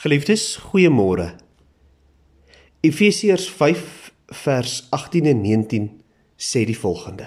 Geliefdes, 0.00 0.56
goeiemôre. 0.56 1.34
Efesiërs 2.80 3.50
5 3.52 3.80
vers 4.32 4.86
18 4.96 5.26
en 5.28 5.42
19 5.42 5.88
sê 6.40 6.62
die 6.64 6.76
volgende: 6.78 7.26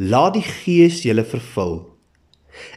Laat 0.00 0.38
die 0.38 0.46
Gees 0.46 1.02
julle 1.04 1.26
vervul 1.28 1.74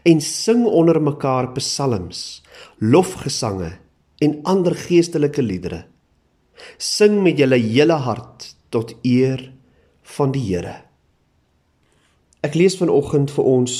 en 0.03 0.19
sing 0.19 0.65
onder 0.67 0.99
mekaar 0.99 1.53
psalms, 1.55 2.41
lofgesange 2.83 3.77
en 4.19 4.35
ander 4.44 4.76
geestelike 4.76 5.39
liedere. 5.39 5.85
Sing 6.76 7.21
met 7.23 7.39
julle 7.39 7.62
hele 7.63 7.96
hart 8.03 8.57
tot 8.76 8.91
eer 9.07 9.53
van 10.17 10.35
die 10.35 10.44
Here. 10.49 10.81
Ek 12.44 12.60
lees 12.60 12.76
vanoggend 12.76 13.31
vir 13.31 13.53
ons 13.55 13.79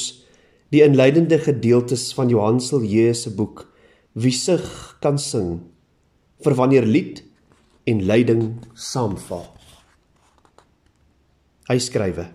die 0.72 0.88
inleidende 0.88 1.42
gedeeltes 1.44 2.14
van 2.16 2.32
Johan 2.32 2.64
Silje 2.64 3.12
se 3.12 3.36
boek 3.36 3.66
Wie 4.14 4.34
sig 4.34 4.64
kan 5.02 5.20
sing 5.22 5.60
vir 6.44 6.56
wanneer 6.58 6.86
lied 6.86 7.22
en 7.86 8.02
lyding 8.06 8.44
saamval. 8.74 9.46
Hy 11.70 11.78
skrywe: 11.78 12.26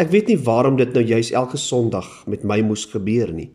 Ek 0.00 0.08
weet 0.12 0.30
nie 0.32 0.38
waarom 0.40 0.78
dit 0.80 0.94
nou 0.96 1.02
juis 1.04 1.32
elke 1.36 1.60
Sondag 1.60 2.08
met 2.26 2.46
my 2.48 2.62
moes 2.64 2.86
gebeur 2.88 3.32
nie. 3.36 3.50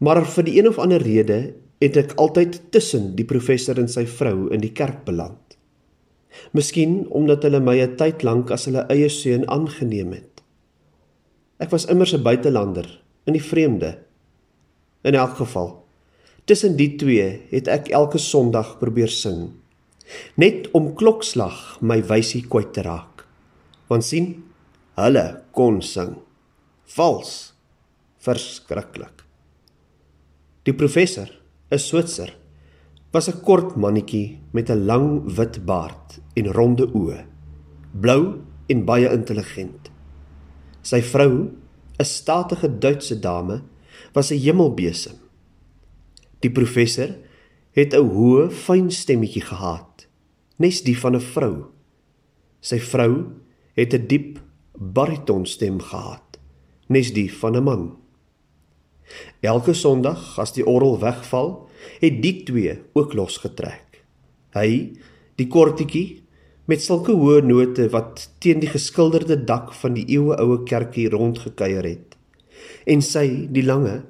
Maar 0.00 0.24
vir 0.24 0.46
die 0.46 0.56
een 0.58 0.70
of 0.70 0.80
ander 0.80 1.02
rede 1.04 1.40
het 1.80 1.96
ek 2.00 2.16
altyd 2.20 2.72
tussen 2.72 3.12
die 3.16 3.28
professor 3.28 3.76
en 3.80 3.88
sy 3.88 4.06
vrou 4.08 4.48
in 4.54 4.64
die 4.64 4.72
kerk 4.72 5.04
beland. 5.04 5.56
Miskien 6.56 7.04
omdat 7.12 7.44
hulle 7.44 7.60
my 7.60 7.76
'n 7.80 7.96
tyd 7.96 8.22
lank 8.22 8.50
as 8.50 8.64
hulle 8.64 8.86
eie 8.88 9.08
seun 9.08 9.44
aangeneem 9.48 10.12
het. 10.12 10.42
Ek 11.60 11.70
was 11.70 11.86
immers 11.86 12.14
'n 12.14 12.22
buitelander 12.22 12.88
in 13.26 13.32
die 13.32 13.44
vreemde. 13.44 13.98
In 15.04 15.14
elk 15.14 15.36
geval, 15.36 15.79
tussen 16.50 16.74
die 16.76 16.96
twee 16.98 17.46
het 17.54 17.68
ek 17.70 17.92
elke 17.94 18.18
Sondag 18.18 18.76
probeer 18.82 19.12
sing 19.12 19.52
net 20.40 20.68
om 20.74 20.90
klokslag 20.98 21.78
my 21.80 22.00
wysie 22.06 22.42
kwyt 22.50 22.72
te 22.74 22.84
raak. 22.86 23.24
Want 23.90 24.06
sien, 24.06 24.32
hulle 24.98 25.24
kon 25.56 25.80
sing. 25.84 26.16
Vals. 26.96 27.52
Verskriklik. 28.20 29.24
Die 30.66 30.74
professor, 30.76 31.28
'n 31.70 31.78
Switser, 31.78 32.34
was 33.12 33.28
'n 33.28 33.40
kort 33.40 33.76
mannetjie 33.76 34.38
met 34.52 34.70
'n 34.70 34.86
lang 34.86 35.08
wit 35.36 35.64
baard 35.64 36.20
en 36.36 36.52
ronde 36.52 36.86
oë, 36.92 37.24
blou 37.92 38.42
en 38.68 38.84
baie 38.84 39.08
intelligent. 39.08 39.90
Sy 40.82 41.00
vrou, 41.00 41.50
'n 41.98 42.04
statige 42.04 42.78
Duitse 42.78 43.18
dame, 43.18 43.62
was 44.12 44.30
'n 44.30 44.38
hemelbesem. 44.38 45.29
Die 46.40 46.50
professor 46.50 47.16
het 47.72 47.94
'n 47.94 48.08
hoë, 48.08 48.50
fyn 48.50 48.90
stemmetjie 48.90 49.42
gehad 49.42 49.90
nes 50.60 50.82
die 50.84 50.96
van 50.98 51.16
'n 51.16 51.24
vrou. 51.34 51.54
Sy 52.60 52.78
vrou 52.78 53.32
het 53.74 53.94
'n 53.94 54.06
diep 54.06 54.38
baritonstem 54.76 55.80
gehad, 55.80 56.38
nes 56.88 57.12
die 57.12 57.32
van 57.32 57.56
'n 57.56 57.64
man. 57.64 57.96
Elke 59.40 59.74
Sondag 59.74 60.38
as 60.38 60.52
die 60.52 60.66
orgel 60.66 60.98
wegval, 61.00 61.68
het 62.00 62.22
die 62.22 62.42
twee 62.42 62.78
ook 62.92 63.14
losgetrek. 63.14 64.04
Hy, 64.52 64.92
die 65.36 65.46
kortetjie 65.46 66.22
met 66.64 66.82
sulke 66.82 67.12
hoë 67.12 67.42
note 67.42 67.88
wat 67.88 68.30
teen 68.38 68.60
die 68.60 68.68
geskilderde 68.68 69.44
dak 69.44 69.72
van 69.72 69.94
die 69.94 70.04
eeueoue 70.06 70.64
kerkie 70.64 71.08
rondgekuier 71.08 71.84
het, 71.84 72.16
en 72.86 73.02
sy, 73.02 73.48
die 73.50 73.64
lange, 73.64 74.04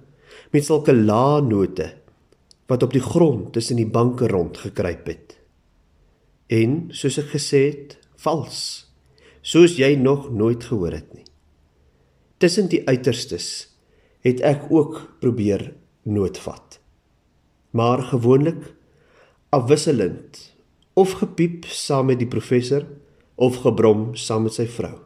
met 0.50 0.64
sulke 0.64 0.92
lae 0.92 1.42
note 1.42 1.94
wat 2.70 2.86
op 2.86 2.94
die 2.94 3.04
grond 3.04 3.52
tussen 3.52 3.76
die 3.80 3.88
banke 3.90 4.30
rondgekruip 4.30 5.06
het 5.10 5.40
en 6.50 6.88
soos 6.96 7.18
ek 7.22 7.30
gesê 7.36 7.62
het, 7.70 7.96
vals. 8.20 8.90
Soos 9.40 9.78
jy 9.78 9.94
nog 9.96 10.28
nooit 10.34 10.66
gehoor 10.66 10.96
het 10.98 11.08
nie. 11.14 11.24
Tussen 12.42 12.68
die 12.72 12.82
uiterstes 12.88 13.70
het 14.26 14.42
ek 14.44 14.66
ook 14.68 14.98
probeer 15.22 15.70
noodvat. 16.02 16.80
Maar 17.70 18.02
gewoonlik 18.10 18.74
afwisselend 19.54 20.42
of 20.98 21.20
gepiep 21.22 21.68
saam 21.70 22.10
met 22.10 22.18
die 22.20 22.28
professor 22.28 22.84
of 23.40 23.62
gebrom 23.62 24.10
saam 24.18 24.48
met 24.48 24.58
sy 24.58 24.66
vrou. 24.68 24.98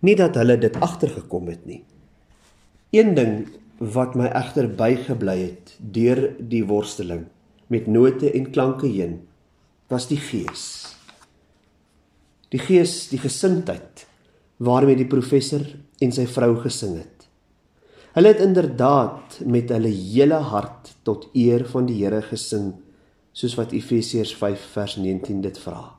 Nie 0.00 0.16
dat 0.18 0.34
hulle 0.40 0.56
dit 0.60 0.76
agtergekom 0.80 1.52
het 1.52 1.62
nie. 1.68 1.82
Een 2.96 3.14
ding 3.14 3.34
wat 3.80 4.14
my 4.14 4.28
egter 4.36 4.68
bygebly 4.76 5.36
het 5.40 5.74
deur 5.80 6.26
die 6.36 6.62
worsteling 6.68 7.24
met 7.72 7.86
note 7.88 8.28
en 8.28 8.50
klanke 8.52 8.90
heen 8.92 9.22
was 9.88 10.06
die 10.10 10.20
gees. 10.20 10.64
Die 12.52 12.60
gees, 12.60 13.08
die 13.08 13.20
gesindheid 13.22 14.04
waarmee 14.60 14.98
die 14.98 15.08
professor 15.08 15.64
en 16.04 16.12
sy 16.12 16.26
vrou 16.28 16.52
gesing 16.60 16.98
het. 17.00 17.26
Hulle 18.12 18.34
het 18.34 18.42
inderdaad 18.44 19.38
met 19.46 19.70
hulle 19.72 19.88
hele 19.94 20.42
hart 20.50 20.92
tot 21.06 21.28
eer 21.32 21.64
van 21.70 21.86
die 21.88 21.96
Here 22.02 22.20
gesing, 22.26 22.74
soos 23.32 23.54
wat 23.56 23.72
Efesiërs 23.72 24.34
5 24.36 24.66
vers 24.74 24.96
19 25.00 25.40
dit 25.46 25.60
vra. 25.62 25.94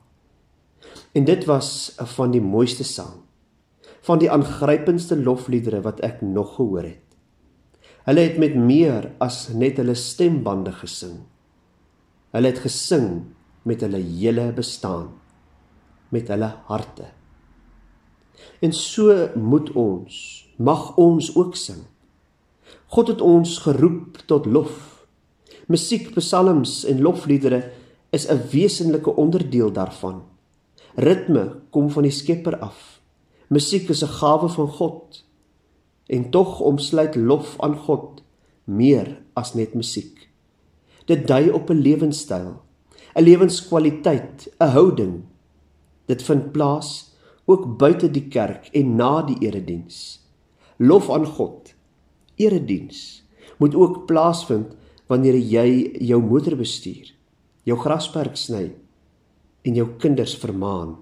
En 1.16 1.26
dit 1.26 1.46
was 1.50 1.96
van 2.18 2.36
die 2.36 2.44
mooiste 2.44 2.86
sang, 2.86 3.24
van 4.06 4.20
die 4.22 4.30
aangrypendste 4.32 5.18
lofliedere 5.18 5.82
wat 5.88 6.04
ek 6.06 6.22
nog 6.22 6.60
gehoor 6.60 6.86
het. 6.92 7.11
Hulle 8.06 8.22
het 8.22 8.38
met 8.38 8.56
meer 8.56 9.12
as 9.22 9.50
net 9.54 9.78
hulle 9.78 9.96
stembande 9.96 10.72
gesing. 10.72 11.22
Hulle 12.32 12.48
het 12.48 12.64
gesing 12.64 13.10
met 13.64 13.82
hulle 13.82 14.02
hele 14.02 14.52
bestaan 14.56 15.22
met 16.12 16.28
hulle 16.28 16.50
harte. 16.68 17.08
En 18.60 18.74
so 18.76 19.16
moet 19.36 19.72
ons, 19.78 20.16
mag 20.58 20.96
ons 21.00 21.32
ook 21.36 21.56
sing. 21.56 21.86
God 22.92 23.14
het 23.14 23.22
ons 23.24 23.58
geroep 23.64 24.20
tot 24.28 24.46
lof. 24.46 25.06
Musiek, 25.72 26.10
psalms 26.18 26.82
en 26.90 27.02
lofliedere 27.02 27.72
is 28.12 28.28
'n 28.28 28.42
wesenlike 28.52 29.16
onderdeel 29.16 29.72
daarvan. 29.72 30.24
Ritme 30.96 31.62
kom 31.70 31.90
van 31.90 32.04
die 32.04 32.12
Skepper 32.12 32.60
af. 32.60 33.00
Musiek 33.48 33.90
is 33.90 34.04
'n 34.04 34.08
gawe 34.08 34.50
van 34.50 34.68
God. 34.68 35.24
En 36.12 36.28
tog 36.30 36.60
omsluit 36.60 37.16
lof 37.16 37.56
aan 37.64 37.78
God 37.88 38.20
meer 38.68 39.22
as 39.40 39.54
net 39.56 39.74
musiek. 39.74 40.28
Dit 41.08 41.24
dui 41.28 41.50
op 41.50 41.72
'n 41.72 41.82
lewenstyl 41.82 42.60
'n 43.16 43.24
lewenskwaliteit, 43.24 44.48
'n 44.60 44.72
houding. 44.76 45.24
Dit 46.06 46.24
vind 46.24 46.52
plaas 46.52 47.12
ook 47.46 47.78
buite 47.78 48.12
die 48.12 48.28
kerk 48.28 48.70
en 48.72 48.96
na 48.96 49.22
die 49.22 49.38
erediens. 49.40 50.20
Lof 50.78 51.10
aan 51.10 51.26
God. 51.26 51.74
Erediens 52.36 53.24
moet 53.58 53.76
ook 53.76 54.06
plaasvind 54.06 54.76
wanneer 55.08 55.36
jy 55.36 55.98
jou 56.00 56.22
motor 56.24 56.56
bestuur, 56.56 57.12
jou 57.64 57.78
grasperk 57.78 58.36
sny 58.36 58.72
en 59.62 59.76
jou 59.76 59.88
kinders 59.98 60.36
vermaan. 60.36 60.96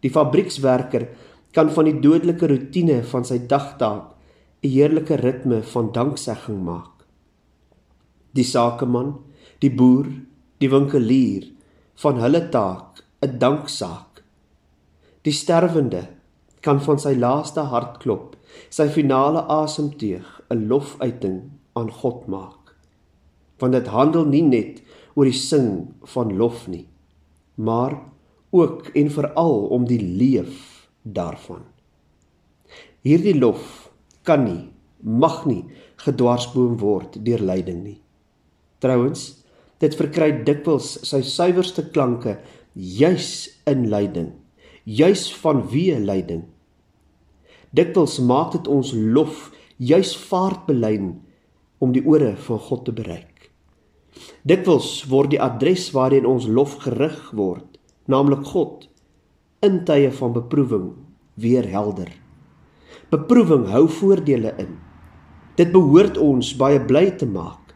Die 0.00 0.10
fabriekswerker 0.10 1.08
kan 1.52 1.70
van 1.72 1.88
die 1.88 2.00
dodelike 2.00 2.46
rotine 2.46 3.02
van 3.02 3.24
sy 3.24 3.38
dagtaak 3.46 4.14
'n 4.62 4.68
heerlike 4.68 5.16
ritme 5.16 5.62
van 5.62 5.92
danksegging 5.92 6.62
maak. 6.64 7.06
Die 8.34 8.44
sakeman, 8.44 9.14
die 9.60 9.70
boer, 9.70 10.06
die 10.58 10.70
winkelier 10.70 11.46
van 12.02 12.18
hulle 12.18 12.48
taak 12.48 13.02
'n 13.22 13.38
danksaak. 13.38 14.22
Die 15.22 15.32
sterwende 15.32 16.08
kan 16.60 16.80
van 16.80 16.98
sy 16.98 17.14
laaste 17.14 17.60
hartklop, 17.60 18.36
sy 18.70 18.88
finale 18.88 19.42
asemteug 19.48 20.26
'n 20.50 20.68
lofuiting 20.68 21.50
aan 21.72 21.90
God 21.90 22.26
maak. 22.26 22.74
Want 23.58 23.72
dit 23.72 23.86
handel 23.86 24.24
nie 24.24 24.42
net 24.42 24.82
oor 25.14 25.24
die 25.24 25.40
sing 25.50 25.94
van 26.02 26.36
lof 26.36 26.68
nie, 26.68 26.86
maar 27.54 27.98
ook 28.50 28.86
en 28.94 29.10
veral 29.10 29.66
om 29.74 29.86
die 29.86 30.02
leef 30.02 30.77
daarvan. 31.14 31.64
Hierdie 33.06 33.36
lof 33.38 33.88
kan 34.26 34.44
nie, 34.44 34.68
mag 35.00 35.44
nie 35.46 35.64
gedwarsboom 36.04 36.78
word 36.82 37.20
deur 37.24 37.42
lyding 37.42 37.82
nie. 37.84 37.98
Trouwens, 38.82 39.38
Dit 39.78 39.94
verkry 39.94 40.32
dikwels 40.42 40.96
sy 41.06 41.20
suiwerste 41.22 41.84
klanke 41.94 42.34
juis 42.74 43.46
in 43.70 43.86
lyding, 43.92 44.32
juis 44.82 45.28
vanweë 45.38 46.00
lyding. 46.02 46.42
Dikwels 47.70 48.16
maak 48.18 48.56
dit 48.56 48.70
ons 48.74 48.90
lof 48.96 49.48
juis 49.78 50.14
vaartbelyn 50.26 51.12
om 51.78 51.94
die 51.94 52.02
ore 52.02 52.32
van 52.48 52.62
God 52.66 52.84
te 52.88 52.94
bereik. 52.96 53.50
Dikwels 54.42 55.04
word 55.12 55.30
die 55.36 55.42
adres 55.42 55.92
waarheen 55.94 56.26
ons 56.26 56.48
lof 56.50 56.80
gerig 56.82 57.20
word, 57.38 57.78
naamlik 58.10 58.42
God, 58.50 58.88
in 59.64 59.84
tye 59.84 60.10
van 60.14 60.34
beproewing 60.36 60.92
weer 61.34 61.66
helder. 61.70 62.10
Beproewing 63.10 63.66
hou 63.72 63.86
voordele 63.88 64.54
in. 64.58 64.76
Dit 65.58 65.72
behoort 65.74 66.18
ons 66.22 66.52
baie 66.58 66.80
bly 66.80 67.10
te 67.18 67.26
maak 67.26 67.68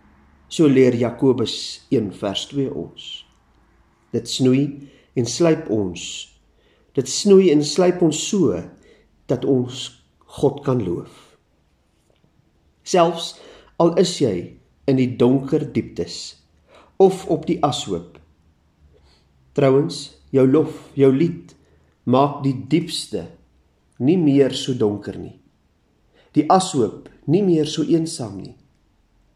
So 0.52 0.68
leer 0.68 0.92
Jakobus 0.92 1.80
1 1.88 2.10
vers 2.20 2.40
2 2.50 2.68
ons. 2.76 3.04
Dit 4.12 4.28
snoei 4.28 4.66
en 5.16 5.24
slyp 5.24 5.70
ons. 5.72 6.02
Dit 6.92 7.08
snoei 7.08 7.46
en 7.54 7.64
slyp 7.64 8.02
ons 8.04 8.18
so 8.28 8.58
dat 9.32 9.46
ons 9.48 9.78
God 10.36 10.60
kan 10.66 10.82
loof. 10.84 11.14
Selfs 12.84 13.30
al 13.80 13.94
is 14.02 14.12
jy 14.20 14.34
in 14.92 15.00
die 15.00 15.08
donker 15.16 15.64
dieptes 15.72 16.18
of 17.00 17.24
op 17.32 17.48
die 17.48 17.56
ashoop. 17.64 18.20
Trouwens, 19.56 20.02
jou 20.36 20.44
lof, 20.44 20.90
jou 21.00 21.08
lied 21.16 21.56
maak 22.04 22.42
die 22.42 22.54
diepste 22.68 23.26
nie 24.02 24.18
meer 24.18 24.54
so 24.58 24.74
donker 24.74 25.18
nie. 25.18 25.38
Die 26.34 26.48
ashoop 26.50 27.10
nie 27.30 27.42
meer 27.44 27.68
so 27.68 27.84
eensaam 27.84 28.40
nie. 28.40 28.56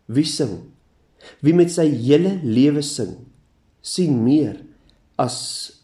Wie 0.07 0.27
sing? 0.27 0.73
Wie 1.43 1.55
met 1.55 1.73
sy 1.75 1.87
hele 1.91 2.37
lewe 2.43 2.83
sing, 2.87 3.17
sien 3.83 4.23
meer 4.25 4.61
as 5.21 5.39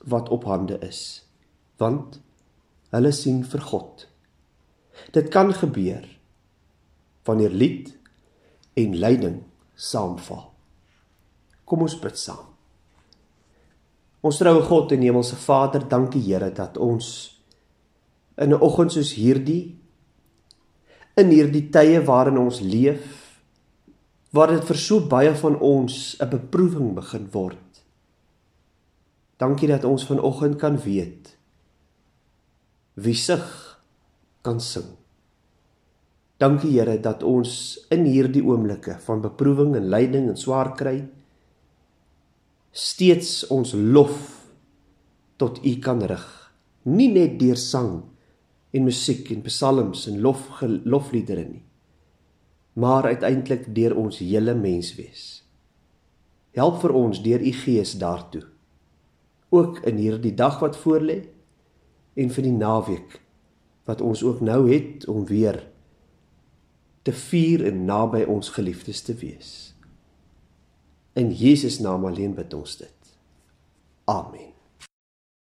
wat 0.09 0.31
op 0.35 0.45
hande 0.51 0.79
is, 0.85 1.23
want 1.81 2.19
hulle 2.93 3.13
sien 3.17 3.43
vir 3.49 3.63
God. 3.71 4.07
Dit 5.15 5.31
kan 5.35 5.53
gebeur 5.57 6.05
wanneer 7.27 7.55
lied 7.55 7.93
en 8.79 8.97
lyding 8.99 9.39
saamval. 9.77 10.51
Kom 11.65 11.85
ons 11.87 11.97
bid 12.03 12.19
saam. 12.19 12.51
Ons 14.23 14.39
troue 14.39 14.63
God 14.63 14.93
en 14.95 15.03
Hemelse 15.03 15.37
Vader, 15.43 15.83
dankie 15.91 16.23
Here 16.23 16.53
dat 16.55 16.79
ons 16.79 17.07
in 18.39 18.55
'n 18.55 18.63
oggend 18.63 18.93
soos 18.93 19.15
hierdie 19.19 19.77
in 21.17 21.29
hierdie 21.29 21.71
tye 21.71 22.01
waarin 22.01 22.39
ons 22.39 22.61
leef 22.61 23.41
waar 24.33 24.49
dit 24.49 24.65
vir 24.65 24.77
so 24.77 25.01
baie 25.01 25.35
van 25.35 25.59
ons 25.59 26.17
'n 26.21 26.31
beproewing 26.31 26.95
begin 26.95 27.29
word. 27.33 27.83
Dankie 29.39 29.69
dat 29.69 29.85
ons 29.85 30.07
vanoggend 30.07 30.59
kan 30.59 30.79
weet 30.79 31.37
wie 32.95 33.15
sig 33.15 33.43
kan 34.43 34.61
sing. 34.61 34.97
Dankie 36.39 36.71
Here 36.71 37.01
dat 37.01 37.23
ons 37.23 37.79
in 37.91 38.05
hierdie 38.05 38.43
oomblikke 38.43 38.99
van 39.01 39.21
beproewing 39.21 39.77
en 39.77 39.89
lyding 39.89 40.29
en 40.29 40.37
swaar 40.37 40.75
kry 40.77 41.09
steeds 42.73 43.47
ons 43.53 43.75
lof 43.77 44.17
tot 45.37 45.61
U 45.65 45.75
kan 45.85 46.03
rig. 46.03 46.29
Nie 46.83 47.11
net 47.13 47.39
deur 47.41 47.57
sang 47.61 48.03
en 48.73 48.89
musiek 48.89 49.31
en 49.31 49.45
psalms 49.47 50.07
en 50.09 50.21
lof 50.25 50.49
lofliedere 50.61 51.45
nie 51.45 51.63
maar 52.73 53.05
uiteindelik 53.05 53.75
deur 53.75 53.97
ons 53.97 54.19
hele 54.19 54.55
menswees. 54.55 55.45
Help 56.57 56.81
vir 56.81 56.95
ons 56.97 57.21
deur 57.25 57.41
u 57.41 57.53
Gees 57.53 57.97
daartoe. 57.99 58.45
Ook 59.49 59.83
in 59.89 60.01
hierdie 60.01 60.35
dag 60.35 60.61
wat 60.61 60.77
voorlê 60.81 61.23
en 62.17 62.33
vir 62.33 62.49
die 62.49 62.57
naweek 62.57 63.21
wat 63.89 64.01
ons 64.01 64.23
ook 64.23 64.41
nou 64.41 64.65
het 64.71 65.07
om 65.09 65.27
weer 65.27 65.59
te 67.03 67.13
vier 67.13 67.67
en 67.67 67.85
naby 67.85 68.23
ons 68.31 68.53
geliefdes 68.55 69.03
te 69.03 69.15
wees. 69.15 69.72
In 71.13 71.33
Jesus 71.33 71.79
naam 71.79 72.05
alleen 72.09 72.35
bid 72.35 72.55
ons 72.55 72.77
dit. 72.77 73.13
Amen. 74.05 74.52